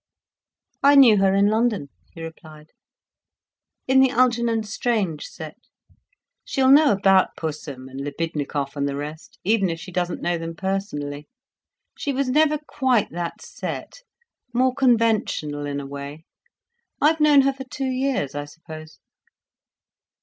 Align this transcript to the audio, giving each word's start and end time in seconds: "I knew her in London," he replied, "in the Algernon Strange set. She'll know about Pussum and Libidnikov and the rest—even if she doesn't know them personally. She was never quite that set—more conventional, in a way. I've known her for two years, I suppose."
"I 0.81 0.95
knew 0.95 1.17
her 1.17 1.35
in 1.35 1.45
London," 1.45 1.89
he 2.11 2.23
replied, 2.23 2.71
"in 3.87 3.99
the 3.99 4.09
Algernon 4.09 4.63
Strange 4.63 5.27
set. 5.27 5.55
She'll 6.43 6.71
know 6.71 6.91
about 6.91 7.35
Pussum 7.37 7.87
and 7.87 8.01
Libidnikov 8.01 8.75
and 8.75 8.89
the 8.89 8.95
rest—even 8.95 9.69
if 9.69 9.79
she 9.79 9.91
doesn't 9.91 10.23
know 10.23 10.39
them 10.39 10.55
personally. 10.55 11.27
She 11.99 12.11
was 12.13 12.29
never 12.29 12.57
quite 12.67 13.11
that 13.11 13.41
set—more 13.43 14.73
conventional, 14.73 15.67
in 15.67 15.79
a 15.79 15.85
way. 15.85 16.23
I've 16.99 17.19
known 17.19 17.41
her 17.41 17.53
for 17.53 17.65
two 17.65 17.85
years, 17.91 18.33
I 18.33 18.45
suppose." 18.45 18.97